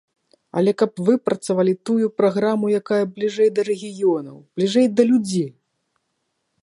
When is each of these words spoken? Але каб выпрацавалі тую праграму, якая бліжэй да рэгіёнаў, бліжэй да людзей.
Але 0.59 0.71
каб 0.81 1.01
выпрацавалі 1.09 1.73
тую 1.89 2.07
праграму, 2.21 2.65
якая 2.79 3.01
бліжэй 3.17 3.49
да 3.59 3.67
рэгіёнаў, 3.71 4.37
бліжэй 4.59 4.87
да 5.01 5.07
людзей. 5.11 5.49